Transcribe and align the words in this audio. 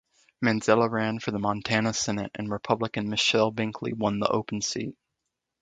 Manzella 0.43 0.89
ran 0.89 1.19
for 1.19 1.29
the 1.29 1.37
Montana 1.37 1.93
Senate 1.93 2.31
and 2.33 2.49
Republican 2.49 3.07
Michele 3.07 3.51
Binkley 3.53 3.93
won 3.95 4.17
the 4.19 4.29
open 4.31 4.59
seat. 4.59 4.97